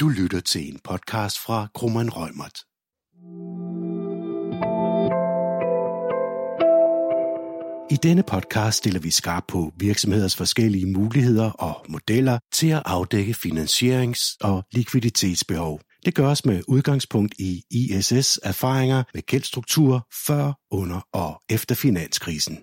[0.00, 2.60] Du lytter til en podcast fra Krummeren Rømert.
[7.90, 13.32] I denne podcast stiller vi skarp på virksomheders forskellige muligheder og modeller til at afdække
[13.32, 15.80] finansierings- og likviditetsbehov.
[16.04, 22.58] Det gøres med udgangspunkt i ISS erfaringer med gældstruktur før, under og efter finanskrisen.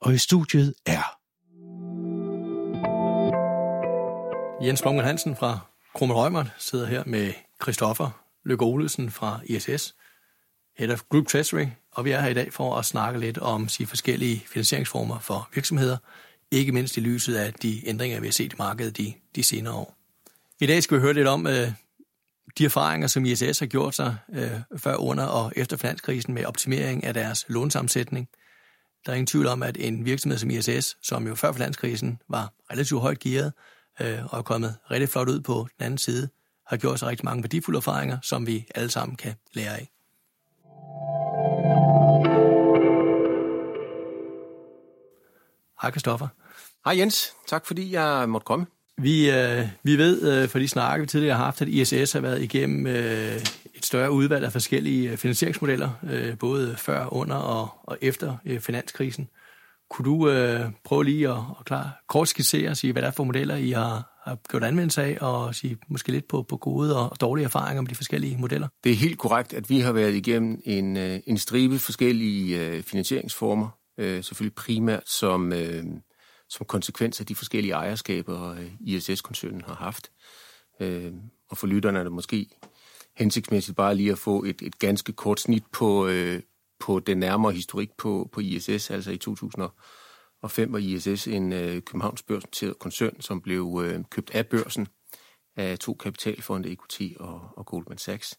[0.00, 1.16] Og i studiet er
[4.64, 7.32] Jens Blomgren Hansen fra Krummel Rømert sidder her med
[7.62, 8.10] Christoffer
[8.44, 9.94] Løkke Olesen fra ISS,
[10.78, 13.66] Head of Group Treasury, og vi er her i dag for at snakke lidt om
[13.66, 15.96] de forskellige finansieringsformer for virksomheder,
[16.50, 19.74] ikke mindst i lyset af de ændringer, vi har set i markedet de, de senere
[19.74, 19.96] år.
[20.60, 21.72] I dag skal vi høre lidt om øh,
[22.58, 27.04] de erfaringer, som ISS har gjort sig øh, før, under og efter finanskrisen med optimering
[27.04, 28.28] af deres lånsammensætning.
[29.06, 32.52] Der er ingen tvivl om, at en virksomhed som ISS, som jo før finanskrisen var
[32.70, 33.52] relativt højt gearet,
[34.00, 36.28] øh, og er kommet rigtig flot ud på den anden side,
[36.66, 39.90] har gjort sig rigtig mange værdifulde erfaringer, som vi alle sammen kan lære af.
[45.82, 46.28] Hej Kristoffer.
[46.84, 48.66] Hej Jens, tak fordi jeg måtte komme.
[48.98, 52.20] Vi, øh, vi ved øh, fra de snakke, vi tidligere har haft, at ISS har
[52.20, 53.36] været igennem øh,
[53.74, 58.60] et større udvalg af forskellige øh, finansieringsmodeller, øh, både før, under og, og efter øh,
[58.60, 59.28] finanskrisen.
[59.90, 63.12] Kunne du øh, prøve lige at, at klar, kort skitsere og sige, hvad der er
[63.12, 67.10] for modeller, I har, har gjort anvendelse af, og sige måske lidt på, på gode
[67.10, 68.68] og dårlige erfaringer med de forskellige modeller?
[68.84, 72.82] Det er helt korrekt, at vi har været igennem en, øh, en stribe forskellige øh,
[72.82, 75.84] finansieringsformer, øh, selvfølgelig primært som, øh,
[76.48, 80.10] som konsekvens af de forskellige ejerskaber, øh, ISS-koncernen har haft.
[80.80, 81.12] Øh,
[81.50, 82.46] og for lytterne er det måske
[83.16, 86.40] hensigtsmæssigt bare lige at få et, et ganske kort snit på, øh,
[86.80, 92.22] på den nærmere historik på, på ISS, altså i 2005 var ISS en øh, Københavns
[92.22, 94.88] børsnoteret koncern, som blev øh, købt af børsen
[95.56, 98.38] af to kapitalfonde, EQT og, og Goldman Sachs.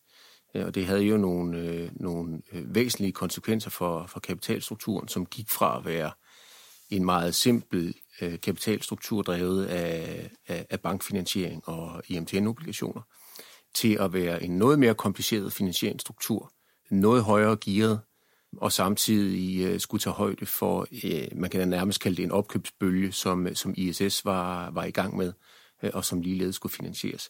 [0.55, 5.25] Øh, og det havde jo nogle, øh, nogle øh, væsentlige konsekvenser for, for kapitalstrukturen, som
[5.25, 6.11] gik fra at være
[6.89, 13.01] en meget simpel øh, kapitalstruktur drevet af, af, af bankfinansiering og IMTN-obligationer,
[13.75, 16.51] til at være en noget mere kompliceret finansieringsstruktur,
[16.91, 17.99] noget højere gearet,
[18.57, 23.11] og samtidig øh, skulle tage højde for, øh, man kan nærmest kalde det en opkøbsbølge,
[23.11, 25.33] som, øh, som ISS var, var i gang med,
[25.83, 27.29] øh, og som ligeledes skulle finansieres.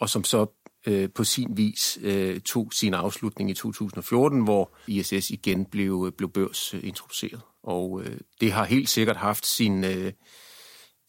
[0.00, 0.46] Og som så
[0.86, 6.12] øh, på sin vis øh, tog sin afslutning i 2014, hvor ISS igen blev, øh,
[6.12, 7.40] blev børsintroduceret.
[7.62, 10.12] Og øh, det har helt sikkert haft sin, øh,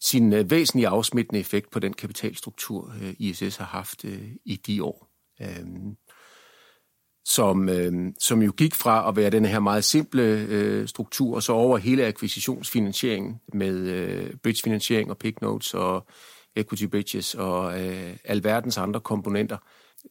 [0.00, 4.84] sin øh, væsentlige afsmittende effekt på den kapitalstruktur, øh, ISS har haft øh, i de
[4.84, 5.10] år.
[5.40, 5.66] Øh,
[7.30, 11.42] som, øh, som jo gik fra at være den her meget simple øh, struktur, og
[11.42, 16.06] så over hele akquisitionsfinansieringen med øh, bridgefinansiering og pick notes og
[16.56, 19.56] equity bridges og øh, alverdens andre komponenter,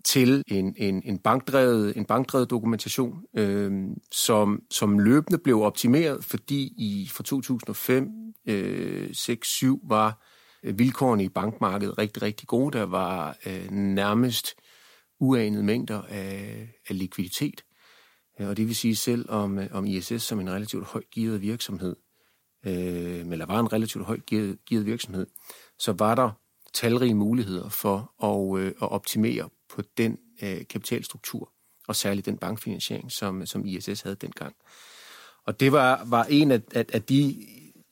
[0.05, 3.71] til en, en, en, bankdrevet, en bankdrevet dokumentation, øh,
[4.11, 8.07] som, som løbende blev optimeret, fordi i fra 2005,
[8.47, 10.25] øh, 6, 7 var
[10.63, 12.77] øh, vilkårene i bankmarkedet rigtig, rigtig gode.
[12.77, 14.55] Der var øh, nærmest
[15.19, 17.63] uanede mængder af, af likviditet.
[18.39, 21.41] Øh, og det vil sige, selv om, øh, om ISS som en relativt højt gearet
[21.41, 21.95] virksomhed,
[22.65, 25.27] øh, eller var en relativt højt gearet, gearet virksomhed,
[25.79, 26.31] så var der
[26.73, 31.51] talrige muligheder for at, øh, at optimere på den øh, kapitalstruktur,
[31.87, 34.55] og særligt den bankfinansiering, som, som ISS havde dengang.
[35.45, 37.35] Og det var, var en af, af, af de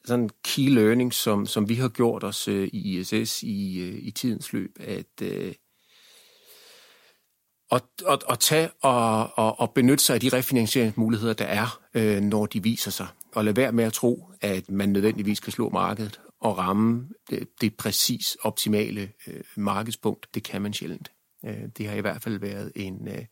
[0.05, 4.11] sådan key learnings, som, som vi har gjort os øh, i ISS i, øh, i
[4.11, 5.53] tidens løb, at, øh,
[7.71, 12.21] at, at, at tage og, og, og benytte sig af de refinansieringsmuligheder, der er, øh,
[12.21, 13.07] når de viser sig.
[13.35, 17.47] Og lade være med at tro, at man nødvendigvis kan slå markedet og ramme det,
[17.61, 20.35] det præcis optimale øh, markedspunkt.
[20.35, 21.11] Det kan man sjældent.
[21.45, 23.25] Øh, det har i hvert fald været en, øh,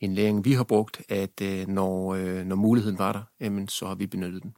[0.00, 3.86] en læring, vi har brugt, at øh, når, øh, når muligheden var der, jamen, så
[3.86, 4.54] har vi benyttet den.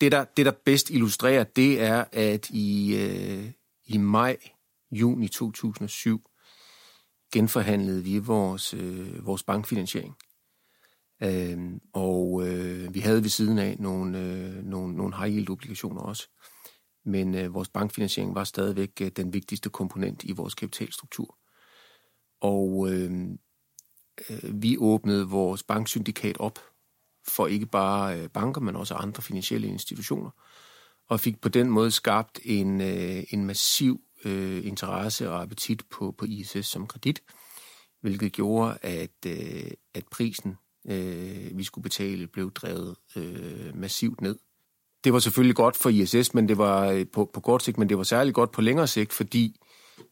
[0.00, 3.50] Det der, det, der bedst illustrerer, det er, at i, øh,
[3.86, 4.36] i maj,
[4.90, 6.30] juni 2007,
[7.34, 10.14] genforhandlede vi vores, øh, vores bankfinansiering.
[11.22, 11.58] Øh,
[11.92, 16.28] og øh, vi havde ved siden af nogle, øh, nogle, nogle high yield obligationer også.
[17.04, 21.38] Men øh, vores bankfinansiering var stadigvæk øh, den vigtigste komponent i vores kapitalstruktur.
[22.40, 23.10] Og øh,
[24.30, 26.58] øh, vi åbnede vores banksyndikat op
[27.28, 30.30] for ikke bare øh, banker, men også andre finansielle institutioner,
[31.08, 36.14] og fik på den måde skabt en, øh, en massiv øh, interesse og appetit på,
[36.18, 37.22] på ISS som kredit,
[38.00, 40.56] hvilket gjorde, at, øh, at prisen,
[40.88, 44.38] øh, vi skulle betale, blev drevet øh, massivt ned.
[45.04, 47.88] Det var selvfølgelig godt for ISS, men det var øh, på, på kort sigt, men
[47.88, 49.56] det var særligt godt på længere sigt, fordi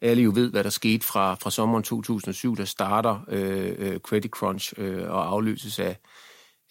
[0.00, 4.30] alle jo ved, hvad der skete fra, fra sommeren 2007, der starter øh, øh, Credit
[4.30, 5.98] Crunch øh, og afløses af,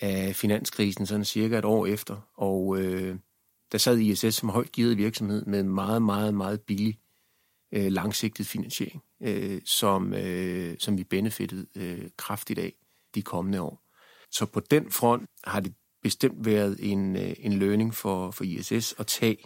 [0.01, 2.17] af finanskrisen sådan cirka et år efter.
[2.37, 3.15] Og øh,
[3.71, 6.99] der sad ISS som højt givet virksomhed med meget, meget, meget billig
[7.71, 12.73] øh, langsigtet finansiering, øh, som, øh, som vi benefittede øh, kraftigt af
[13.15, 13.83] de kommende år.
[14.31, 15.73] Så på den front har det
[16.03, 19.37] bestemt været en, øh, en learning for, for ISS at tage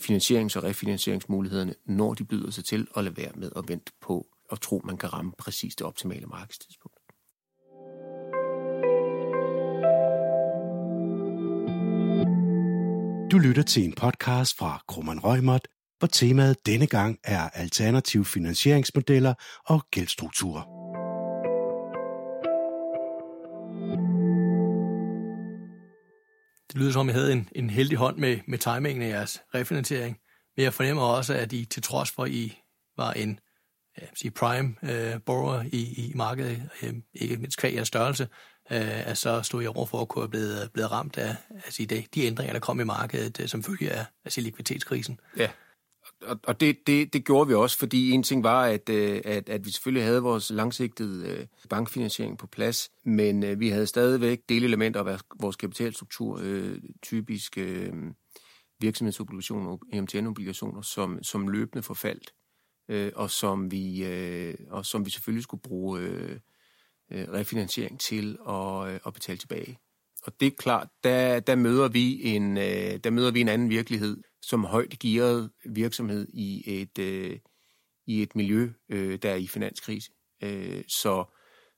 [0.00, 4.26] finansierings- og refinansieringsmulighederne, når de byder sig til, og lade være med at vente på
[4.50, 6.98] og tro, man kan ramme præcis det optimale markedstidspunkt.
[13.32, 15.68] Du lytter til en podcast fra Krummeren Rømert,
[16.02, 19.34] hvor temaet denne gang er alternative finansieringsmodeller
[19.66, 20.62] og gældstrukturer.
[26.68, 29.42] Det lyder som, at I havde en, en heldig hånd med, med timingen af jeres
[29.54, 30.18] refinansiering.
[30.56, 32.58] Men jeg fornemmer også, at I til trods for, at I
[32.96, 33.40] var en
[34.00, 38.28] ja, sige prime uh, borrower i, i markedet, uh, ikke mindst kvæg jeres størrelse,
[38.70, 41.86] uh, at så stod I over for at kunne have blevet, blevet ramt af altså,
[41.90, 45.20] de, de ændringer, der kom i markedet, uh, som følge af altså, likviditetskrisen.
[45.36, 45.48] Ja,
[46.24, 49.48] og, og det, det, det gjorde vi også, fordi en ting var, at, øh, at,
[49.48, 54.40] at vi selvfølgelig havde vores langsigtede øh, bankfinansiering på plads, men øh, vi havde stadigvæk
[54.48, 56.42] delelementer af vores kapitalstruktur,
[57.02, 57.58] typisk
[58.80, 62.34] virksomhedsobligationer, MTN-obligationer, som, som løbende forfaldt,
[63.16, 64.06] og, som vi,
[64.70, 66.00] og som vi selvfølgelig skulle bruge
[67.10, 69.78] refinansiering til at, at betale tilbage.
[70.22, 74.16] Og det er klart, der, der, møder vi en, der møder vi en anden virkelighed,
[74.42, 77.38] som højt gearet virksomhed i et, øh,
[78.06, 80.10] i et miljø, øh, der er i finanskrise.
[80.42, 81.24] Øh, så,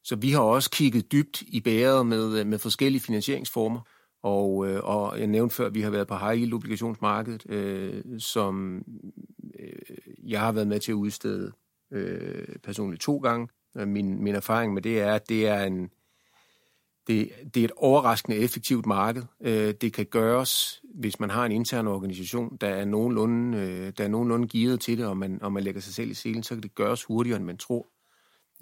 [0.05, 3.81] så vi har også kigget dybt i bæret med, øh, med forskellige finansieringsformer,
[4.23, 8.03] og, øh, og jeg nævnte før, at vi har været på high yield obligationsmarkedet, øh,
[8.19, 8.85] som
[9.61, 9.97] øh,
[10.31, 11.53] jeg har været med til at udstede
[11.93, 13.49] øh, personligt to gange.
[13.75, 15.91] Min, min erfaring med det er, at det er en,
[17.07, 19.23] det, det er et overraskende effektivt marked.
[19.41, 24.05] Øh, det kan gøres, hvis man har en intern organisation, der er nogenlunde, øh, der
[24.05, 26.55] er nogenlunde givet til det, og man, og man lægger sig selv i selen, så
[26.55, 27.87] kan det gøres hurtigere, end man tror.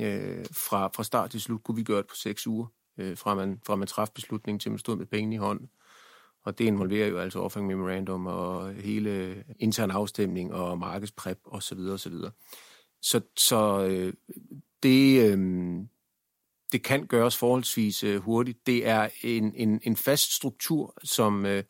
[0.00, 2.66] Øh, fra, fra start til slut kunne vi gøre det på seks uger,
[2.98, 5.68] øh, fra man, fra man træffede beslutningen til man stod med pengene i hånden.
[6.44, 11.78] Og det involverer jo altså offering memorandum og hele intern afstemning og markedspræp osv.
[11.78, 12.14] osv.
[13.02, 14.12] Så, så øh,
[14.82, 15.38] det, øh,
[16.72, 18.66] det kan gøres forholdsvis øh, hurtigt.
[18.66, 21.64] Det er en, en, en fast struktur, som, øh,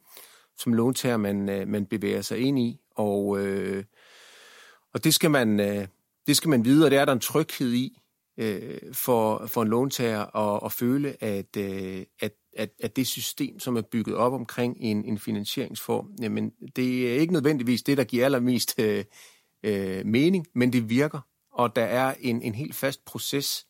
[0.56, 3.84] som låntager man, øh, man bevæger sig ind i, og, øh,
[4.94, 5.86] og det, skal man, øh,
[6.26, 7.98] det skal man vide, og det er der en tryghed i
[8.36, 13.60] øh, for, for en låntager at, at føle, at, øh, at, at, at det system,
[13.60, 18.04] som er bygget op omkring en, en finansieringsform, jamen, det er ikke nødvendigvis det, der
[18.04, 19.04] giver allermest øh,
[19.62, 21.20] øh, mening, men det virker,
[21.52, 23.66] og der er en, en helt fast proces,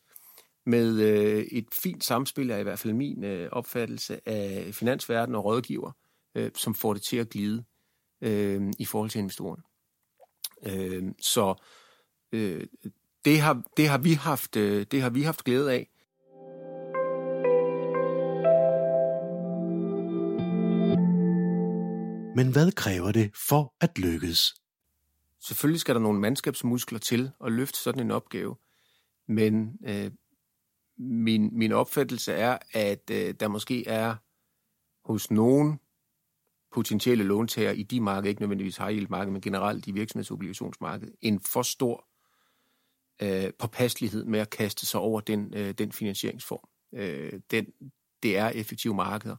[0.67, 5.45] med øh, et fint samspil, er i hvert fald min øh, opfattelse af finansverden og
[5.45, 5.93] rådgiver,
[6.35, 7.65] øh, som får det til at glide
[8.21, 9.63] øh, i forhold til investorerne.
[10.67, 11.55] Øh, så
[12.33, 12.67] øh,
[13.25, 15.89] det, har, det, har vi haft, øh, det har vi haft glæde af.
[22.37, 24.55] Men hvad kræver det for at lykkes?
[25.41, 28.57] Selvfølgelig skal der nogle mandskabsmuskler til at løfte sådan en opgave,
[29.29, 30.11] men øh,
[31.03, 34.17] min, min opfattelse er, at øh, der måske er
[35.05, 35.81] hos nogen
[36.73, 41.41] potentielle låntager i de markeder, ikke nødvendigvis high yield marked, men generelt i virksomhedsobligationsmarkedet, en
[41.41, 42.09] for stor
[43.23, 46.69] øh, påpasselighed med at kaste sig over den, øh, den finansieringsform.
[46.95, 47.67] Øh, den,
[48.23, 49.37] det er effektive markeder,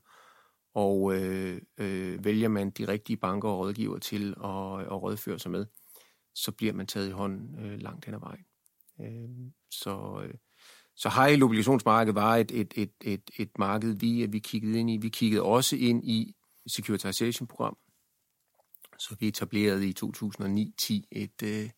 [0.73, 5.51] og øh, øh, vælger man de rigtige banker og rådgiver til at, at rådføre sig
[5.51, 5.65] med,
[6.35, 8.45] så bliver man taget i hånden øh, langt hen ad vejen.
[9.01, 10.33] Øh, så øh,
[10.95, 14.97] så high obligationsmarked var et, et, et, et, et marked, vi, vi kiggede ind i.
[14.97, 16.35] Vi kiggede også ind i
[16.67, 17.77] securitization-program.
[18.99, 21.69] Så vi etablerede i 2009-10 et, øh,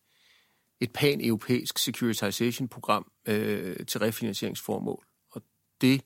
[0.80, 5.06] et pan-europæisk securitization-program øh, til refinansieringsformål.
[5.30, 5.42] Og
[5.80, 6.02] det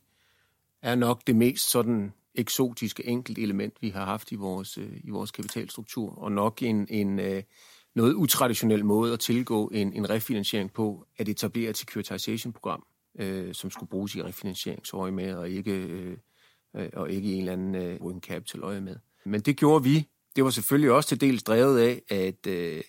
[0.82, 5.10] er nok det mest sådan eksotiske enkelt element, vi har haft i vores, øh, i
[5.10, 7.42] vores kapitalstruktur, og nok en, en øh,
[7.94, 12.86] noget utraditionel måde at tilgå en, en refinansiering på, at etablere et securitization-program,
[13.18, 16.16] øh, som skulle bruges i refinansieringsøje med, og ikke, øh,
[16.76, 18.96] øh og ikke i en eller anden øh, working capital øje med.
[19.24, 20.08] Men det gjorde vi.
[20.36, 22.82] Det var selvfølgelig også til dels drevet af, at, øh,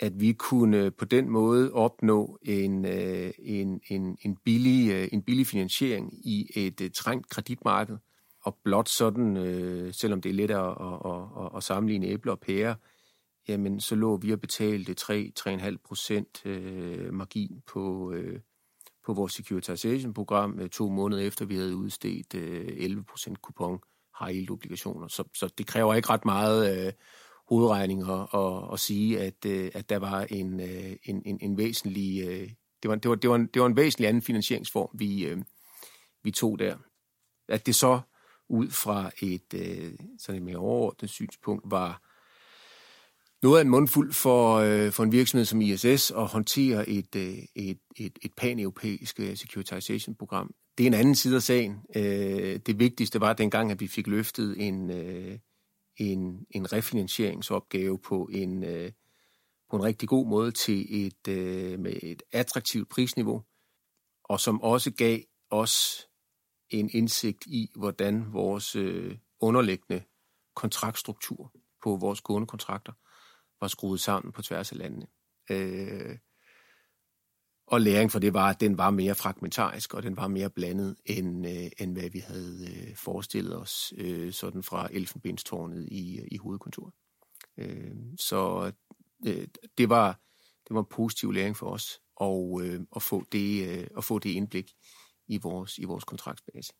[0.00, 5.22] at vi kunne på den måde opnå en, øh, en, en, en, billig, øh, en
[5.22, 7.96] billig finansiering i et øh, trængt kreditmarked.
[8.44, 12.40] Og blot sådan, øh, selvom det er let at, at, at, at sammenligne æbler og
[12.40, 12.74] pærer,
[13.48, 18.40] jamen så lå vi og betalte 3-3,5 procent øh, margin på, øh,
[19.06, 23.80] på vores securitization-program øh, to måneder efter, vi havde udstedt øh, 11% kupon
[24.20, 25.08] high yield obligationer.
[25.08, 26.92] Så, så det kræver ikke ret meget øh,
[27.48, 31.58] hovedregning at, at, at sige, at, øh, at der var en, øh, en, en, en
[31.58, 32.28] væsentlig...
[32.28, 32.50] Øh,
[32.82, 35.42] det, var, det, var, det, var en, det var en væsentlig anden finansieringsform, vi, øh,
[36.22, 36.76] vi tog der.
[37.48, 38.00] At det så
[38.48, 42.09] ud fra et øh, sådan et mere overordnet synspunkt var
[43.42, 47.38] noget af en mundfuld for, øh, for en virksomhed som ISS at håndtere et, øh,
[47.54, 50.54] et, et, et pan-europæisk øh, securitization-program.
[50.78, 51.78] Det er en anden side af sagen.
[51.96, 55.38] Øh, det vigtigste var dengang, at vi fik løftet en, øh,
[55.96, 58.92] en, en refinansieringsopgave på en, øh,
[59.70, 63.42] på en rigtig god måde til et, øh, med et attraktivt prisniveau,
[64.24, 65.20] og som også gav
[65.50, 66.06] os
[66.70, 70.02] en indsigt i, hvordan vores øh, underliggende
[70.56, 72.92] kontraktstruktur på vores gående kontrakter
[73.60, 75.06] var skruet sammen på tværs af landene.
[75.50, 76.18] Øh,
[77.66, 80.96] og læring for det var, at den var mere fragmentarisk, og den var mere blandet,
[81.04, 86.36] end, øh, end hvad vi havde øh, forestillet os øh, sådan fra Elfenbenstårnet i, i
[86.36, 86.94] hovedkontoret.
[87.58, 88.72] Øh, så
[89.26, 89.46] øh,
[89.78, 90.20] det, var,
[90.68, 94.18] det var en positiv læring for os og, øh, at, få det, øh, at få
[94.18, 94.72] det indblik
[95.28, 96.72] i vores, i vores kontraktsbase.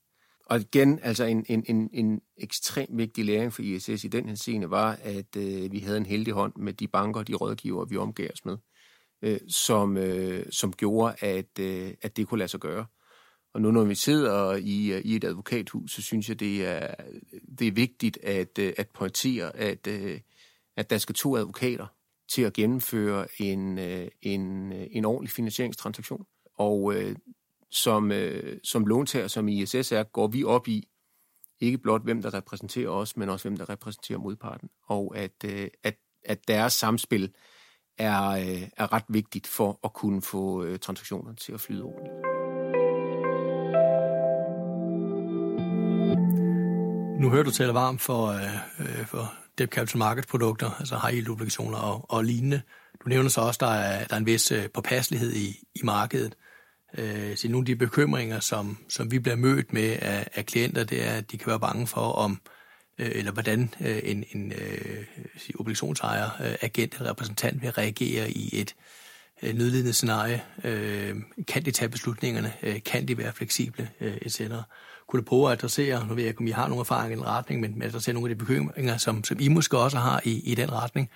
[0.50, 4.34] Og igen, altså en, en, en, en ekstremt vigtig læring for ISS i den her
[4.34, 7.84] scene var, at øh, vi havde en heldig hånd med de banker og de rådgiver,
[7.84, 8.56] vi omgav os med,
[9.22, 12.86] øh, som, øh, som gjorde, at, øh, at det kunne lade sig gøre.
[13.54, 16.94] Og nu når vi sidder i, øh, i et advokathus, så synes jeg, det er,
[17.58, 20.20] det er vigtigt at, øh, at pointere, at, øh,
[20.76, 21.86] at der skal to advokater
[22.32, 26.24] til at gennemføre en, øh, en, øh, en ordentlig finansieringstransaktion.
[26.58, 27.16] Og øh,
[27.70, 30.88] som, øh, som låntager, som ISS er, går vi op i
[31.60, 34.68] ikke blot hvem der repræsenterer os, men også hvem der repræsenterer modparten.
[34.88, 37.34] Og at, øh, at, at deres samspil
[37.98, 42.14] er, øh, er ret vigtigt for at kunne få øh, transaktionerne til at flyde ordentligt.
[47.20, 51.14] Nu hører du tale varmt for, øh, øh, for debt capital market produkter, altså high
[51.14, 52.62] yield obligationer og, og lignende.
[53.04, 55.80] Du nævner så også, at der er, der er en vis øh, påpasselighed i, i
[55.84, 56.34] markedet.
[56.34, 56.49] Øh,
[56.98, 60.84] Øh, så nogle af de bekymringer, som, som vi bliver mødt med af, af klienter,
[60.84, 62.40] det er, at de kan være bange for, om
[62.98, 65.04] øh, eller hvordan øh, en, en øh,
[65.58, 68.74] obligationsejer, øh, agent eller repræsentant vil reagere i et
[69.42, 70.42] øh, nødlidende scenarie.
[70.64, 71.16] Øh,
[71.48, 72.52] kan de tage beslutningerne?
[72.62, 73.90] Øh, kan de være fleksible?
[74.00, 74.40] Øh, etc.
[75.08, 77.16] Kunne du prøve at adressere, nu ved jeg ikke, om I har nogle erfaring i
[77.16, 80.20] den retning, men, men adressere nogle af de bekymringer, som, som I måske også har
[80.24, 81.10] i, i den retning,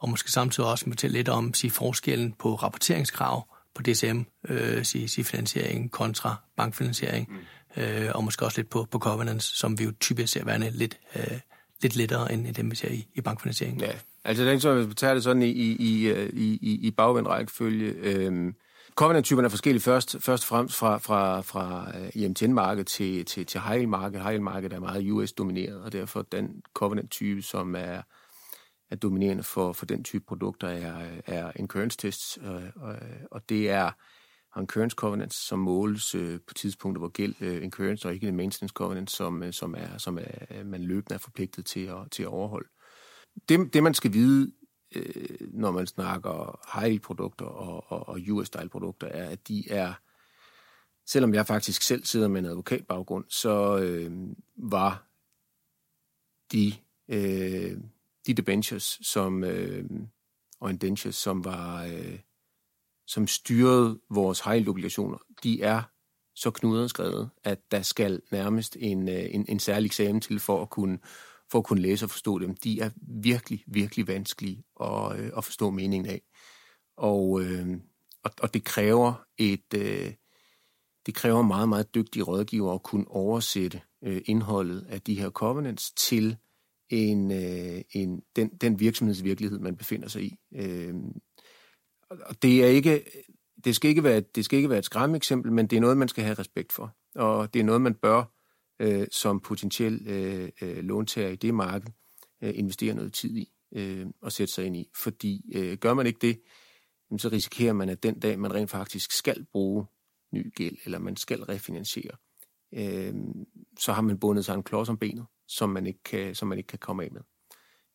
[0.00, 5.08] og måske samtidig også fortælle lidt om sige, forskellen på rapporteringskrav på DCM, øh, sige,
[5.08, 7.28] sige finansiering kontra bankfinansiering,
[7.76, 7.82] mm.
[7.82, 10.98] øh, og måske også lidt på, på covenants, som vi jo typisk ser værende lidt,
[11.16, 11.38] øh,
[11.82, 13.80] lidt lettere end dem, vi ser i, i bankfinansiering.
[13.80, 13.92] Ja,
[14.24, 17.94] altså den, så vi tager det sådan i, i, i, i, i bagvendt rækkefølge.
[18.02, 18.54] Øhm,
[18.94, 24.22] Covenant-typerne er forskellige først, først og fremmest fra, fra, fra IMTN-markedet til, til, til high-market.
[24.22, 28.02] High-market er meget US-domineret, og derfor den Covenant-type, som er
[28.90, 32.96] er dominerende for, for den type produkter, er, er incurrence tests, og, og,
[33.30, 33.90] og det er
[34.60, 38.72] incurrence covenants, som måles øh, på tidspunkter, hvor gæld øh, incurrence, og ikke en maintenance
[38.72, 42.28] covenant, som, øh, som, er, som er, man løbende er forpligtet til at, til at
[42.28, 42.68] overholde.
[43.48, 44.52] Det, det man skal vide,
[44.94, 49.94] øh, når man snakker high-produkter og, og, og US-style-produkter, er, at de er,
[51.06, 54.12] selvom jeg faktisk selv sidder med en advokatbaggrund, så øh,
[54.56, 55.06] var
[56.52, 56.72] de
[57.08, 57.78] øh,
[58.26, 59.84] de debentures, som, øh,
[60.60, 62.18] og indentures, som var, øh,
[63.06, 65.82] som styrede vores high obligationer, de er
[66.34, 70.70] så knudret at der skal nærmest en, øh, en, en særlig eksamen til for at
[70.70, 70.98] kunne
[71.50, 72.56] for at kunne læse og forstå dem.
[72.56, 72.90] De er
[73.22, 76.22] virkelig, virkelig vanskelige at, øh, at forstå meningen af.
[76.96, 77.66] Og, øh,
[78.24, 80.12] og, og det kræver et øh,
[81.06, 85.92] det kræver meget, meget dygtige rådgiver at kunne oversætte øh, indholdet af de her covenants
[85.92, 86.36] til
[86.88, 90.36] en, øh, en, den, den virksomhedsvirkelighed, man befinder sig i.
[90.54, 90.94] Øh,
[92.10, 93.04] og det er ikke,
[93.64, 96.08] det skal ikke være, det skal ikke være et skræmmeeksempel, men det er noget, man
[96.08, 96.96] skal have respekt for.
[97.14, 98.24] Og det er noget, man bør
[98.80, 101.88] øh, som potentiel øh, øh, låntager i det marked
[102.42, 104.90] øh, investere noget tid i øh, og sætte sig ind i.
[104.96, 106.40] Fordi øh, gør man ikke det,
[107.18, 109.86] så risikerer man, at den dag, man rent faktisk skal bruge
[110.32, 112.16] ny gæld, eller man skal refinansiere,
[112.74, 113.14] øh,
[113.78, 116.58] så har man bundet sig en klods om benet som man ikke kan, som man
[116.58, 117.20] ikke kan komme af med.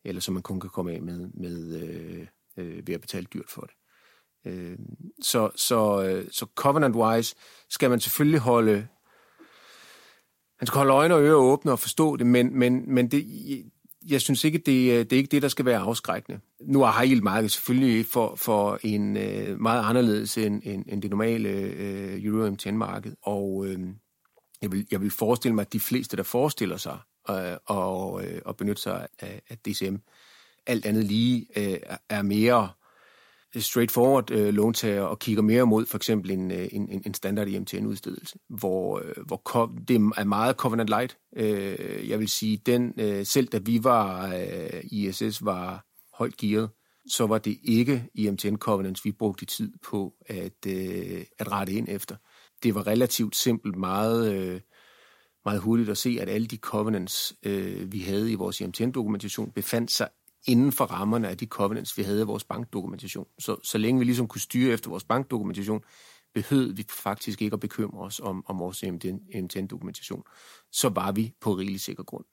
[0.04, 3.50] Eller som man kun kan komme af med, med øh, øh, ved at betale dyrt
[3.50, 3.74] for det.
[4.46, 4.78] Øh,
[5.22, 7.34] så, så, øh, så covenant-wise
[7.70, 8.88] skal man selvfølgelig holde
[10.60, 13.26] man skal holde øjne og ører åbne og forstå det, men, men, men det,
[14.08, 16.40] jeg synes ikke, det, øh, det er ikke det, der skal være afskrækkende.
[16.60, 21.02] Nu er high yield markedet selvfølgelig for, for en øh, meget anderledes end, end, end
[21.02, 23.80] det normale øh, Euro MTN-marked, og øh,
[24.62, 26.98] jeg, vil, jeg vil forestille mig, at de fleste, der forestiller sig
[27.30, 29.96] øh, og, øh, at benytte sig af, af DCM,
[30.66, 32.68] alt andet lige øh, er mere
[33.56, 38.38] straightforward øh, låntager og kigger mere mod for eksempel en, øh, en, en standard IMTN-udstedelse,
[38.48, 41.18] hvor, øh, hvor det er meget covenant light.
[41.36, 46.70] Øh, jeg vil sige, den øh, selv da vi var, øh, ISS var højt gearet,
[47.08, 51.88] så var det ikke IMTN covenants, vi brugte tid på at, øh, at rette ind
[51.90, 52.16] efter.
[52.62, 54.60] Det var relativt simpelt, meget, øh,
[55.44, 59.90] meget hurtigt at se, at alle de covenants, øh, vi havde i vores IMTN-dokumentation, befandt
[59.90, 60.08] sig
[60.46, 63.26] inden for rammerne af de covenants, vi havde i vores bankdokumentation.
[63.38, 65.84] Så, så længe vi ligesom kunne styre efter vores bankdokumentation,
[66.34, 68.84] behøvede vi faktisk ikke at bekymre os om, om vores
[69.34, 70.22] MTN-dokumentation.
[70.72, 72.24] Så var vi på rigelig sikker grund.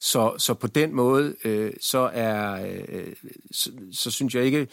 [0.00, 3.16] Så, så på den måde, øh, så er, øh,
[3.52, 4.68] så, så synes jeg ikke,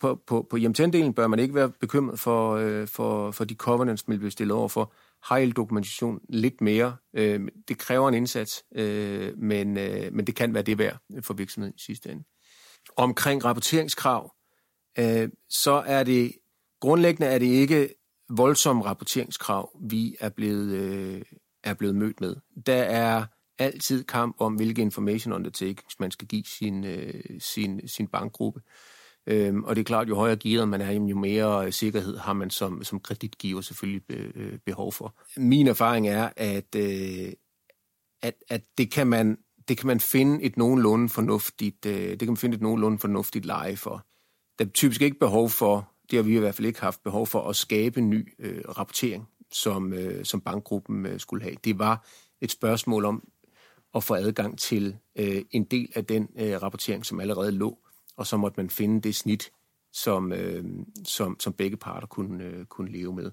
[0.00, 4.08] på, på, på IMTN-delen bør man ikke være bekymret for, øh, for, for de covenants,
[4.08, 4.92] man bliver stillet over for.
[5.28, 6.96] High dokumentation lidt mere.
[7.14, 11.34] Øh, det kræver en indsats, øh, men, øh, men det kan være det værd for
[11.34, 12.24] virksomheden i sidste ende
[12.96, 14.34] omkring rapporteringskrav,
[14.98, 16.32] øh, så er det
[16.80, 17.94] grundlæggende er det ikke
[18.28, 21.22] voldsomme rapporteringskrav, vi er blevet, øh,
[21.64, 22.36] er blevet mødt med.
[22.66, 23.24] Der er
[23.58, 28.60] altid kamp om, hvilke information undertakings man skal give sin, øh, sin, sin bankgruppe.
[29.26, 32.32] Øhm, og det er klart, jo højere gearet man er, jo mere øh, sikkerhed har
[32.32, 35.14] man som, som kreditgiver selvfølgelig be, behov for.
[35.36, 37.32] Min erfaring er, at, øh,
[38.22, 39.38] at, at det kan man
[39.68, 43.44] det kan man finde et nogenlunde fornuftigt, øh, det kan man finde et nogenlunde fornuftigt
[43.46, 44.06] leje for.
[44.58, 47.26] Der er typisk ikke behov for, det har vi i hvert fald ikke haft behov
[47.26, 51.56] for, at skabe ny øh, rapportering, som, øh, som bankgruppen øh, skulle have.
[51.64, 52.06] Det var
[52.40, 53.28] et spørgsmål om
[53.94, 57.78] at få adgang til øh, en del af den øh, rapportering, som allerede lå,
[58.16, 59.52] og så måtte man finde det snit,
[59.92, 60.64] som, øh,
[61.04, 63.30] som, som begge parter kunne, øh, kunne leve med.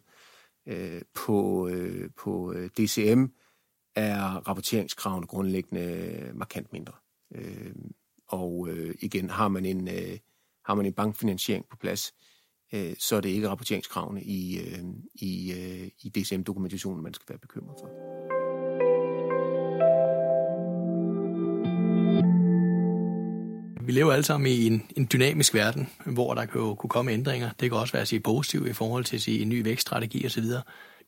[0.66, 3.25] Øh, på, øh, på øh, DCM
[3.96, 6.94] er rapporteringskravene grundlæggende markant mindre.
[7.36, 7.75] Øh,
[8.27, 10.18] og øh, igen, har man en, øh,
[10.66, 12.14] har man en bankfinansiering på plads,
[12.74, 17.40] øh, så er det ikke rapporteringskravene i, øh, i, øh, i DCM-dokumentationen, man skal være
[17.40, 18.41] bekymret for.
[23.85, 27.11] Vi lever alle sammen i en, en dynamisk verden, hvor der kan jo kunne komme
[27.11, 27.50] ændringer.
[27.59, 30.25] Det kan også være at sige positivt i forhold til at sige en ny vækststrategi
[30.25, 30.46] osv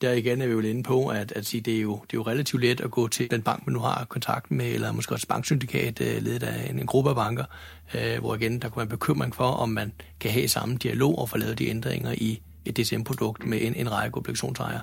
[0.04, 2.18] der igen er vi jo inde på, at, at sige, det, er jo, det er
[2.18, 5.14] jo relativt let at gå til den bank, man nu har kontakt med, eller måske
[5.14, 7.46] også banksyndikat, øh, ledet af en, en gruppe af banker,
[7.96, 11.20] øh, hvor igen, der kunne være en bekymring for, om man kan have samme dialog
[11.20, 14.82] og få lavet de ændringer i et DCM-produkt med en, en række obligationsejere.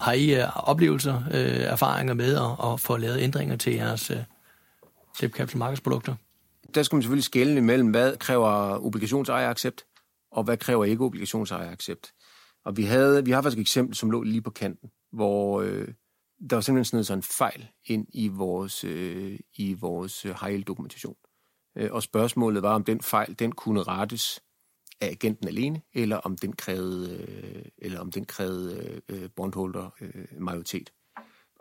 [0.00, 4.16] Har I uh, oplevelser, uh, erfaringer med at, at få lavet ændringer til jeres uh,
[5.20, 6.14] debt capital markedsprodukter?
[6.74, 9.86] Der skal man selvfølgelig skælne mellem, hvad kræver obligationsejeraccept,
[10.30, 12.12] og hvad kræver ikke obligationsejeraccept.
[12.64, 15.88] Og vi, havde, vi har faktisk et eksempel, som lå lige på kanten, hvor øh,
[16.50, 21.16] der var simpelthen sådan en fejl ind i vores, øh, i vores øh, high dokumentation.
[21.76, 24.40] Øh, og spørgsmålet var, om den fejl den kunne rettes
[25.00, 30.24] af agenten alene, eller om den krævede, øh, eller om den krævede øh, bondholder øh,
[30.38, 30.92] majoritet.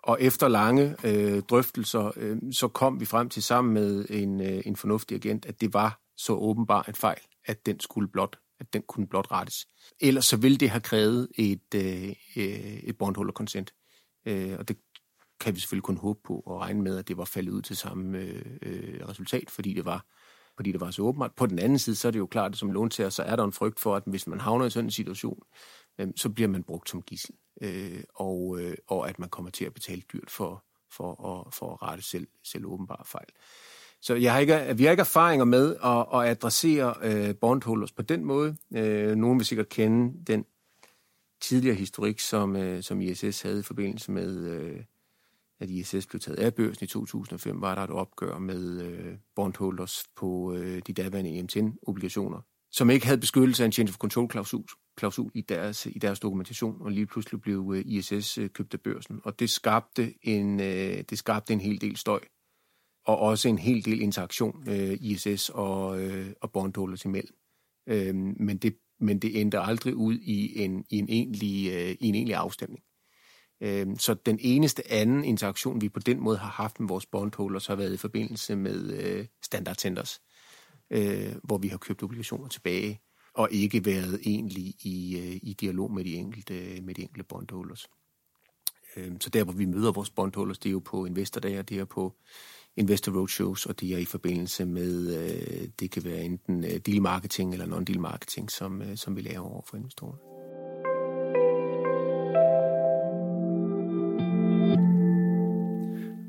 [0.04, 4.62] Og efter lange øh, drøftelser, øh, så kom vi frem til sammen med en, øh,
[4.66, 8.74] en fornuftig agent, at det var så åbenbart en fejl, at den skulle blot at
[8.74, 9.68] den kunne blot rettes.
[10.00, 13.74] Ellers så ville det have krævet et, øh, øh et bondholderkonsent.
[14.26, 14.78] Øh, og det
[15.40, 17.78] kan vi selvfølgelig kun håbe på og regne med, at det var faldet ud til
[17.78, 20.06] samme øh, øh resultat, fordi det var
[20.58, 21.32] fordi det var så åbenbart.
[21.36, 23.44] På den anden side, så er det jo klart, at som låntager, så er der
[23.44, 25.40] en frygt for, at hvis man havner i sådan en situation,
[26.00, 29.66] øh, så bliver man brugt som gissel, øh, og, øh, og at man kommer til
[29.66, 31.12] at betale dyrt for, for,
[31.48, 33.28] at, for at rette selv, selv åbenbare fejl.
[34.02, 38.02] Så jeg har ikke, vi har ikke erfaringer med at, at adressere øh, bondholders på
[38.02, 38.58] den måde.
[38.76, 40.46] Øh, nogen vil sikkert kende den
[41.42, 44.80] tidligere historik, som, øh, som ISS havde i forbindelse med, øh,
[45.60, 50.04] at ISS blev taget af børsen i 2005, var der et opgør med øh, bondholders
[50.16, 52.42] på øh, de daværende EMTN-obligationer,
[52.72, 54.66] som ikke havde beskyttelse af en change of control-klausul
[54.98, 58.82] klausul i, deres, i deres dokumentation, og lige pludselig blev øh, ISS øh, købt af
[58.82, 59.20] børsen.
[59.24, 62.20] Og det skabte en, øh, det skabte en hel del støj
[63.06, 67.36] og også en hel del interaktion øh, ISS og, øh, og bondholders imellem.
[67.90, 72.08] Øh, men, det, men det endte aldrig ud i en, i en, egentlig, øh, i
[72.08, 72.84] en egentlig afstemning.
[73.62, 77.68] Øh, så den eneste anden interaktion, vi på den måde har haft med vores bondholders,
[77.68, 80.22] har været i forbindelse med øh, standard centers,
[80.90, 83.02] øh, hvor vi har købt obligationer tilbage,
[83.34, 87.88] og ikke været egentlig i, øh, i dialog med de enkelte, med de enkelte bondholders.
[88.96, 91.86] Øhm, så der, hvor vi møder vores bondholders, det er jo på investordager, det er
[91.86, 92.16] på
[92.76, 97.66] investor roadshows, og det er i forbindelse med, det kan være enten deal marketing eller
[97.66, 100.37] non-deal marketing, som, som vi laver over for investorerne.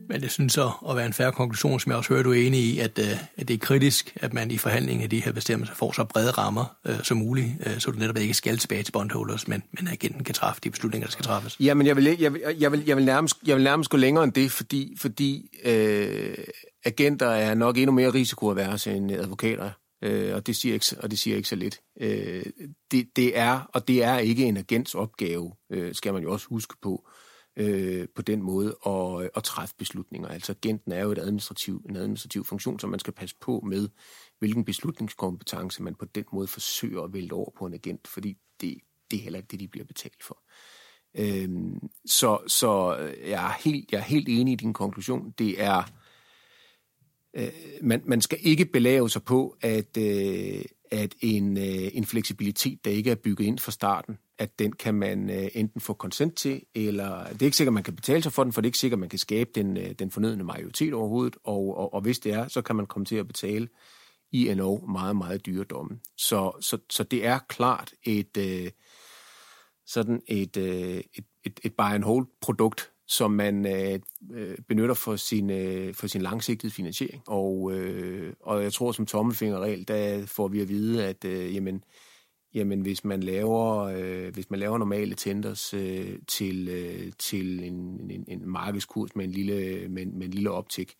[0.08, 2.46] Men det synes så at være en færre konklusion, som jeg også hører, du er
[2.46, 5.32] enig i, at, øh, at det er kritisk, at man i forhandlingen af de her
[5.32, 8.82] bestemmelser får så brede rammer øh, som muligt, øh, så du netop ikke skal tilbage
[8.82, 11.60] til bondholders, men, men agenten kan træffe de beslutninger, der skal træffes.
[11.60, 13.96] Ja, men jeg vil, jeg vil, jeg vil, jeg vil, nærmest, jeg vil nærmest gå
[13.96, 16.34] længere end det, fordi, fordi øh,
[16.84, 19.70] agenter er nok endnu mere risikoaverse end advokater.
[20.04, 21.80] Øh, og, det siger ikke, og det siger ikke så lidt.
[22.00, 22.42] Øh,
[22.90, 26.46] det, det er, og det er ikke en agents opgave, øh, skal man jo også
[26.48, 27.08] huske på,
[27.58, 30.28] øh, på den måde at, øh, at træffe beslutninger.
[30.28, 33.88] Altså agenten er jo et administrativ, en administrativ funktion, som man skal passe på med,
[34.38, 38.78] hvilken beslutningskompetence man på den måde forsøger at vælte over på en agent, fordi det,
[39.10, 40.42] det er heller ikke det, de bliver betalt for.
[41.18, 41.48] Øh,
[42.06, 45.34] så så øh, jeg, er helt, jeg er helt enig i din konklusion.
[45.38, 45.82] Det er,
[47.34, 52.84] øh, man, man skal ikke belave sig på, at, øh, at en, øh, en fleksibilitet,
[52.84, 56.36] der ikke er bygget ind fra starten, at den kan man øh, enten få konsent
[56.36, 58.68] til, eller det er ikke sikkert, man kan betale sig for den, for det er
[58.68, 62.18] ikke sikkert, man kan skabe den, øh, den fornødende majoritet overhovedet, og, og, og hvis
[62.18, 63.68] det er, så kan man komme til at betale
[64.32, 64.58] i en
[64.92, 66.00] meget, meget dyre domme.
[66.16, 68.70] Så, så, så det er klart et, øh,
[69.86, 74.00] sådan et, øh, et, et, et buy-and-hold-produkt, som man øh,
[74.34, 77.22] øh, benytter for sin, øh, for sin langsigtede finansiering.
[77.26, 81.84] Og, øh, og jeg tror, som tommelfingerregel, der får vi at vide, at øh, jamen,
[82.54, 88.10] jamen, hvis man laver, øh, hvis man laver normale tenders øh, til, øh, til en,
[88.10, 90.94] en, en markedskurs med en lille, med, med en lille optik,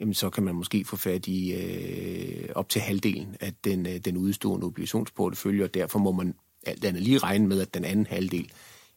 [0.00, 3.98] jamen, så kan man måske få fat i øh, op til halvdelen af den, øh,
[3.98, 6.34] den udstående obligationsportefølje, og derfor må man
[6.66, 8.52] alt andet lige regne med, at den anden halvdel,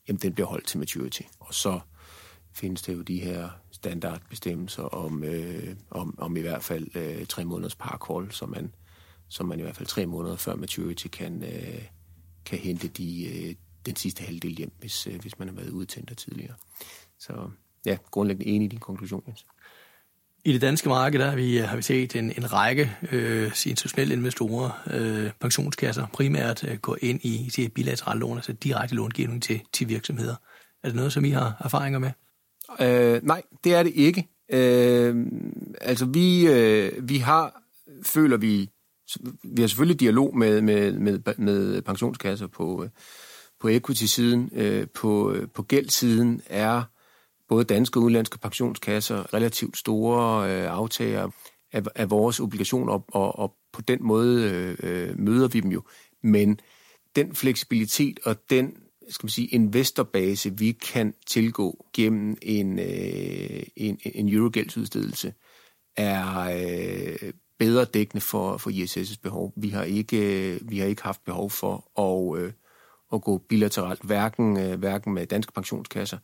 [0.08, 1.22] jamen, den bliver holdt til maturity.
[1.40, 1.80] Og så
[2.56, 7.46] findes der jo de her standardbestemmelser om, øh, om, om i hvert fald øh, tre
[7.46, 8.74] måneders parkhold, som man,
[9.28, 11.82] som man i hvert fald tre måneder før maturity kan, øh,
[12.46, 16.18] kan hente de, øh, den sidste halvdel hjem, hvis, øh, hvis man har været udtændt
[16.18, 16.54] tidligere.
[17.20, 17.50] Så
[17.86, 19.46] ja, grundlæggende enig i din konklusion, Jens.
[20.46, 24.14] I det danske marked der har vi, har vi set en, en række øh, institutionelle
[24.14, 29.62] investorer, øh, pensionskasser primært, øh, gå ind i de bilaterale lån, altså direkte långivning til,
[29.74, 30.36] til virksomheder.
[30.84, 32.12] Er det noget, som I har erfaringer med?
[32.82, 34.28] Øh, nej, det er det ikke.
[34.52, 35.28] Øh,
[35.82, 37.62] altså vi, øh, vi har,
[38.04, 38.70] føler vi,
[39.44, 42.90] vi har selvfølgelig dialog med, med, med, med pensionskasser på, øh,
[43.60, 44.50] på equity-siden.
[44.54, 46.84] Øh, på, øh, på gældsiden er
[47.50, 51.30] både danske og udenlandske pensionskasser relativt store øh, aftager
[51.74, 55.72] af, af vores obligationer, og, og, og på den måde øh, øh, møder vi dem
[55.72, 55.82] jo.
[56.24, 56.60] Men
[57.16, 58.74] den fleksibilitet og den
[59.10, 65.34] skal man sige, investorbase, vi kan tilgå gennem en, øh, en, en eurogældsudstedelse,
[65.98, 69.54] er øh, bedre dækkende for, for ISS' behov.
[69.56, 72.54] Vi har ikke, øh, vi har ikke haft behov for at, øh,
[73.14, 76.18] at gå bilateralt, hverken, øh, hverken med danske pensionskasser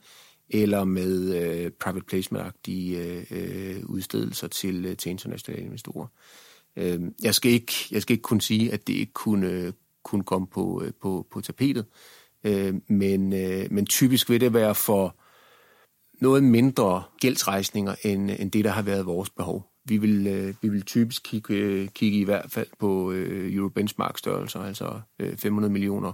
[0.49, 2.97] eller med øh, private placement-agtige
[3.31, 6.07] øh, udstedelser til, øh, til internationale investorer.
[6.75, 10.23] Øh, jeg, skal ikke, jeg skal ikke kunne sige, at det ikke kunne, øh, kunne
[10.23, 14.75] komme på, øh, på, på tapetet, øh, Øh, men, øh, men typisk vil det være
[14.75, 15.15] for
[16.21, 19.67] noget mindre gældsrejsninger, end, end det, der har været vores behov.
[19.85, 23.69] Vi vil, øh, vi vil typisk kigge, øh, kigge i hvert fald på øh, euro
[23.69, 26.13] benchmark størrelser, altså øh, 500 millioner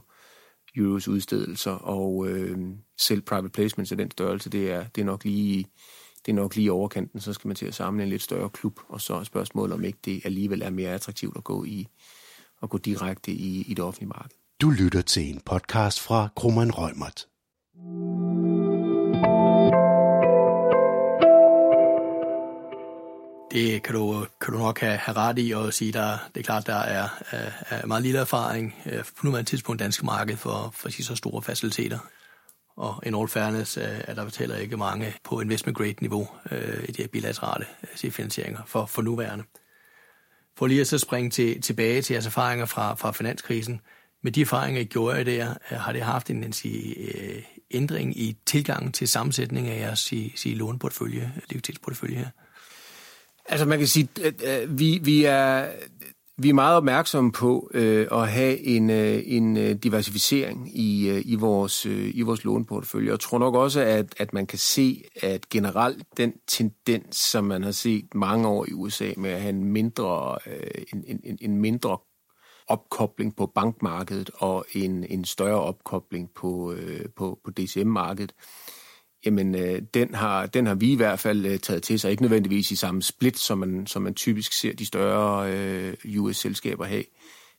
[0.75, 2.57] euros udstedelser, og øh,
[2.97, 5.65] selv private placements af den størrelse, det er, det er nok lige
[6.25, 8.79] det er nok lige overkanten, så skal man til at samle en lidt større klub,
[8.89, 11.87] og så er spørgsmålet, om ikke det alligevel er mere attraktivt at gå i
[12.63, 14.37] at gå direkte i, i det offentlige marked.
[14.61, 17.27] Du lytter til en podcast fra Krummeren Rømert.
[23.51, 26.43] Det kan du, kan du nok have, have ret i og sige, der, det er
[26.43, 30.71] klart, der er, er, er meget lille erfaring øh, på nuværende tidspunkt danske marked for,
[30.73, 31.99] for så store faciliteter.
[32.77, 36.83] Og en all fairness øh, er der betaler ikke mange på investment grade niveau øh,
[36.89, 37.65] i de her bilaterale
[37.95, 39.43] finansieringer for, for nuværende.
[40.57, 43.81] For lige at så springe til, tilbage til jeres erfaringer fra, fra finanskrisen.
[44.27, 48.19] Med de erfaringer, I gjorde der, øh, har det haft en, en sige, øh, ændring
[48.19, 52.29] i tilgangen til sammensætning af jeres sige, sige, låneportfølje, likviditetsportfølje her?
[53.45, 55.65] Altså man kan sige, at, vi, vi, er,
[56.37, 61.21] vi er meget opmærksomme på øh, at have en, øh, en øh, diversificering i, øh,
[61.25, 63.11] i, vores, øh, i vores låneportefølje.
[63.11, 67.63] Jeg tror nok også, at, at man kan se, at generelt den tendens, som man
[67.63, 71.57] har set mange år i USA med at have en mindre, øh, en, en, en
[71.57, 71.97] mindre
[72.67, 78.33] opkobling på bankmarkedet og en, en større opkobling på, øh, på, på DCM-markedet,
[79.25, 82.11] jamen øh, den, har, den har vi i hvert fald øh, taget til sig.
[82.11, 86.85] Ikke nødvendigvis i samme split, som man, som man typisk ser de større øh, US-selskaber
[86.85, 87.03] have.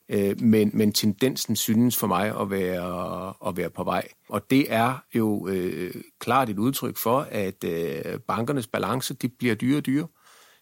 [0.09, 4.09] Øh, men, men tendensen synes for mig at være, at være på vej.
[4.29, 9.55] Og det er jo øh, klart et udtryk for, at øh, bankernes balance de bliver
[9.55, 10.07] dyre og dyre,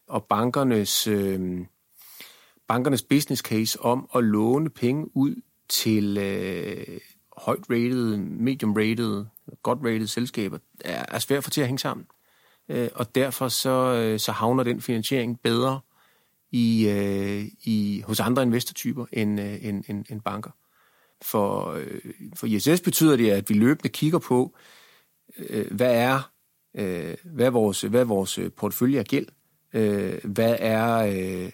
[0.09, 1.59] og bankernes, øh,
[2.68, 5.35] bankernes business case om at låne penge ud
[5.68, 7.00] til øh,
[7.37, 9.24] højt rated, medium rated,
[9.62, 12.07] godt rated selskaber, er, er svært at få til at hænge sammen.
[12.68, 15.81] Øh, og derfor så, øh, så havner den finansiering bedre
[16.50, 20.50] i, øh, i, hos andre investortyper end, øh, end, end, end banker.
[21.22, 22.00] For, øh,
[22.35, 24.57] for ISS betyder det, at vi løbende kigger på,
[25.38, 26.31] øh, hvad er,
[26.74, 29.26] øh, hvad er vores, hvad er vores øh, portefølje af gæld,
[29.74, 31.50] øh, hvad er, øh,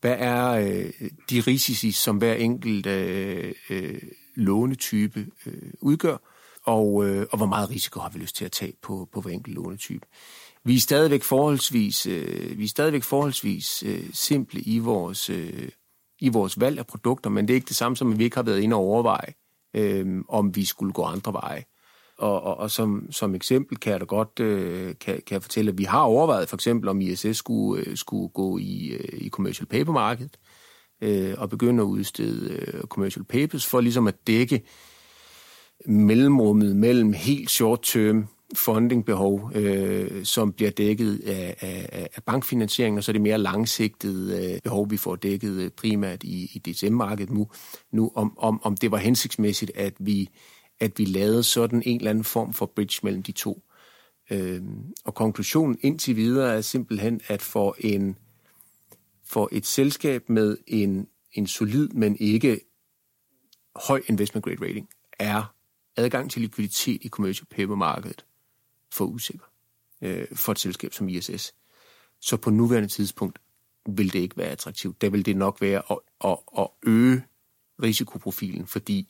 [0.00, 4.02] hvad er øh, de risici, som hver enkelt øh, øh,
[4.34, 6.16] lånetype øh, udgør,
[6.62, 9.30] og, øh, og hvor meget risiko har vi lyst til at tage på, på hver
[9.30, 10.06] enkelt lånetype.
[10.64, 15.68] Vi er stadigvæk forholdsvis, øh, vi er stadigvæk forholdsvis øh, simple i vores, øh,
[16.20, 18.36] i vores valg af produkter, men det er ikke det samme som, at vi ikke
[18.36, 19.32] har været inde og overveje,
[19.74, 21.64] øh, om vi skulle gå andre veje.
[22.18, 25.70] Og, og, og som, som eksempel kan jeg da godt øh, kan, kan jeg fortælle,
[25.70, 29.28] at vi har overvejet for eksempel, om ISS skulle, øh, skulle gå i, øh, i
[29.28, 30.30] commercial paper market
[31.02, 34.62] øh, og begynde at udstede øh, commercial papers for ligesom at dække
[35.86, 38.26] mellemrummet mellem helt short-term
[38.56, 44.52] fundingbehov, øh, som bliver dækket af, af, af bankfinansiering, og så er det mere langsigtede
[44.52, 47.48] øh, behov, vi får dækket øh, primært i, i DCM-markedet nu,
[47.92, 50.28] nu om, om, om det var hensigtsmæssigt, at vi,
[50.80, 53.62] at vi lavede sådan en eller anden form for bridge mellem de to.
[54.30, 54.62] Øh,
[55.04, 58.18] og konklusionen indtil videre er simpelthen, at for, en,
[59.24, 62.60] for et selskab med en, en solid, men ikke
[63.76, 64.88] høj investment grade rating,
[65.18, 65.54] er
[65.96, 68.24] adgang til likviditet i commercial paper markedet
[68.92, 69.44] for usikker
[70.02, 71.54] øh, for et selskab som ISS.
[72.20, 73.38] Så på nuværende tidspunkt
[73.88, 75.00] vil det ikke være attraktivt.
[75.00, 77.24] Der vil det nok være at, at, at øge
[77.82, 79.08] risikoprofilen, fordi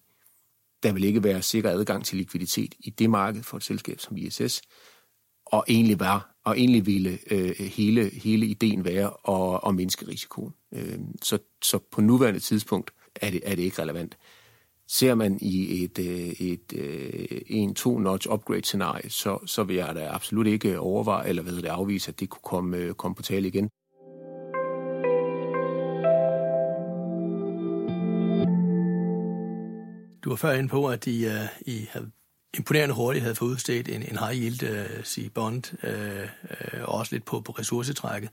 [0.82, 4.16] der vil ikke være sikker adgang til likviditet i det marked for et selskab som
[4.16, 4.62] ISS,
[5.46, 10.54] og egentlig, var, og egentlig ville øh, hele, hele ideen være at, at mindske risikoen.
[10.74, 14.18] Øh, så, så på nuværende tidspunkt er det, er det ikke relevant.
[14.90, 19.76] Ser man i et, et, et øh, en to notch upgrade scenarie, så, så vil
[19.76, 23.14] jeg da absolut ikke overveje eller ved det afvise, at det kunne komme, øh, komme
[23.14, 23.70] på tale igen.
[30.28, 32.10] Du var før inde på, at I, uh, I havde
[32.56, 37.14] imponerende hurtigt havde fået udstedt en, en high yield uh, sige bond, uh, uh, også
[37.14, 38.30] lidt på, på ressourcetrækket.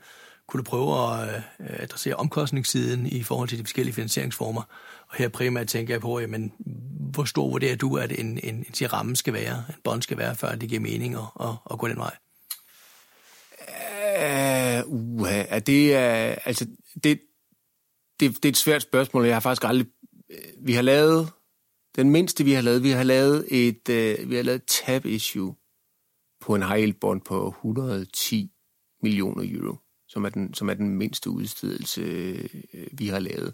[0.47, 4.61] Kunne du prøve at uh, adressere omkostningssiden i forhold til de forskellige finansieringsformer?
[5.09, 6.53] Og her primært tænker jeg på, jamen,
[7.13, 10.35] hvor stor vurderer du, at en, en, en ramme skal være, en bond skal være,
[10.35, 12.15] før det giver mening at, at, at gå den vej?
[14.85, 16.67] Uh, uh, er det, uh, altså,
[17.03, 17.21] det,
[18.19, 19.25] det, det er et svært spørgsmål.
[19.25, 19.87] Jeg har faktisk aldrig...
[20.61, 21.29] Vi har lavet...
[21.95, 25.55] Den mindste, vi har lavet, vi har lavet et, uh, vi har lavet tab issue
[26.41, 28.51] på en high bond på 110
[29.03, 29.77] millioner euro,
[30.07, 33.53] som er den, som er den mindste udstedelse, øh, vi har lavet.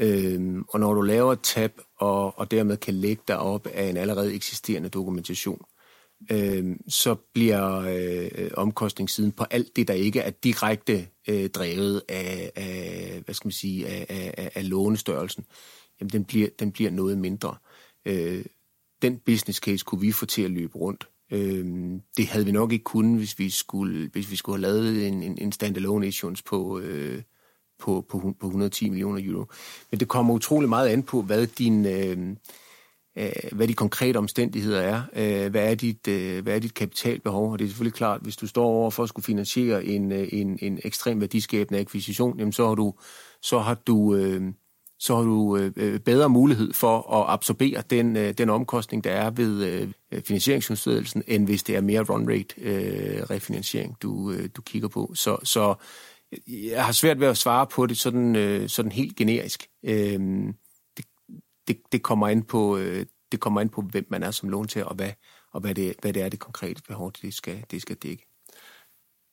[0.00, 3.84] Øhm, og når du laver et tab, og, og dermed kan lægge dig op af
[3.84, 5.60] en allerede eksisterende dokumentation,
[6.32, 12.52] øhm, så bliver øh, omkostningssiden på alt det, der ikke er direkte øh, drevet af,
[12.56, 15.44] af, hvad skal man sige, af, af, af lånestørrelsen,
[16.00, 17.56] jamen den bliver, den bliver noget mindre.
[18.06, 18.44] Øh,
[19.02, 21.08] den business case kunne vi få til at løbe rundt.
[21.32, 21.64] Øh,
[22.16, 25.22] det havde vi nok ikke kunnet, hvis vi skulle, hvis vi skulle have lavet en,
[25.22, 27.22] en, en standalone issuance på, øh,
[27.78, 29.46] på, på, på 110 millioner euro.
[29.90, 31.86] Men det kommer utrolig meget an på, hvad din...
[31.86, 32.18] Øh,
[33.16, 37.52] øh hvad de konkrete omstændigheder er, øh, hvad, er dit, øh, hvad er dit kapitalbehov,
[37.52, 40.58] og det er selvfølgelig klart, hvis du står over for at skulle finansiere en, en,
[40.62, 42.94] en ekstrem værdiskabende akquisition, jamen så har du,
[43.42, 44.42] så har du, øh,
[45.04, 49.10] så har du øh, øh, bedre mulighed for at absorbere den, øh, den omkostning, der
[49.10, 54.48] er ved øh, finansieringsudstedelsen, end hvis det er mere run rate øh, refinansiering, du, øh,
[54.56, 55.12] du kigger på.
[55.14, 55.74] Så, så
[56.48, 59.68] jeg har svært ved at svare på det sådan, øh, sådan helt generisk.
[59.84, 60.20] Øh,
[60.96, 61.04] det,
[61.68, 64.86] det, det, kommer ind på, øh, det kommer ind på, hvem man er som låntager,
[64.86, 65.10] og hvad,
[65.52, 68.26] og hvad, det, hvad det er, det konkrete behov, det skal, det skal dække.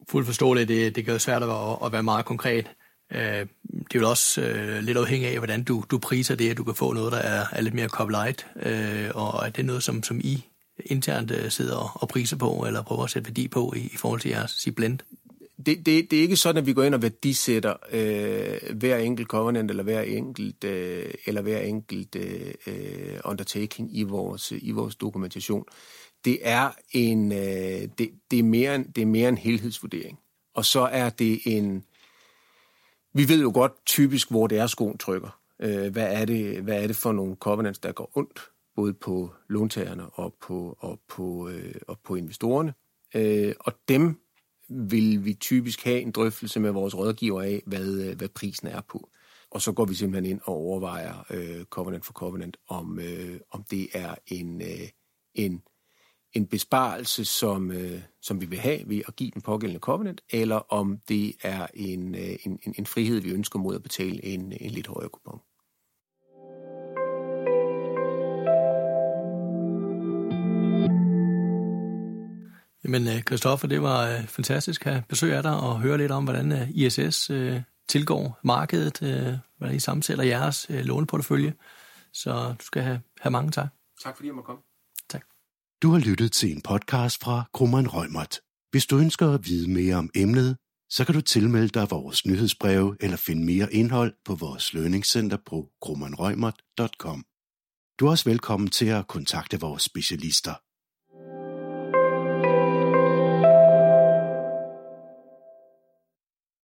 [0.09, 1.49] Fuldt forståeligt, det, det gør svært at,
[1.85, 2.71] at være meget konkret.
[3.11, 6.57] Øh, det er jo også øh, lidt afhængigt af, hvordan du, du priser det, at
[6.57, 9.83] du kan få noget, der er, er lidt mere cop-light, øh, og er det noget,
[9.83, 10.45] som, som I
[10.85, 14.21] internt øh, sidder og priser på, eller prøver at sætte værdi på i, i forhold
[14.21, 14.99] til jeres sige blend?
[15.65, 19.27] det, det, det er ikke sådan, at vi går ind og værdisætter øh, hver enkelt
[19.27, 24.95] covenant eller hver enkelt, øh, eller hver enkelt øh, øh, undertaking i vores, i vores
[24.95, 25.65] dokumentation.
[26.25, 30.19] Det er, en, øh, det, det, er mere en, det er mere en helhedsvurdering.
[30.55, 31.83] Og så er det en...
[33.13, 35.39] Vi ved jo godt typisk, hvor det er, skoen trykker.
[35.59, 38.39] Øh, hvad, er det, hvad er det for nogle covenants, der går ondt,
[38.75, 42.73] både på låntagerne og på, og på, øh, og på investorerne.
[43.15, 44.21] Øh, og dem
[44.69, 48.81] vil vi typisk have en drøftelse med vores rådgiver af, hvad, øh, hvad prisen er
[48.81, 49.09] på.
[49.51, 53.63] Og så går vi simpelthen ind og overvejer øh, covenant for covenant, om, øh, om
[53.71, 54.87] det er en, øh,
[55.33, 55.61] en,
[56.33, 60.73] en besparelse, som, øh, som vi vil have ved at give den pågældende covenant, eller
[60.73, 64.71] om det er en, øh, en, en frihed, vi ønsker mod at betale en, en
[64.71, 65.39] lidt højere kupon.
[72.83, 76.23] Jamen, øh, Christoffer, det var øh, fantastisk at besøge af dig og høre lidt om,
[76.23, 77.31] hvordan øh, ISS
[77.87, 78.99] tilgår markedet,
[79.57, 81.53] hvordan I sammensætter jeres låneportefølje.
[82.13, 83.67] Så du skal have, have mange tak.
[84.03, 84.70] Tak fordi jeg måtte komme.
[85.81, 88.39] Du har lyttet til en podcast fra Krummeren Rømert.
[88.71, 90.57] Hvis du ønsker at vide mere om emnet,
[90.89, 95.69] så kan du tilmelde dig vores nyhedsbrev eller finde mere indhold på vores lønningscenter på
[95.81, 97.23] krummerrømert.com.
[97.99, 100.53] Du er også velkommen til at kontakte vores specialister.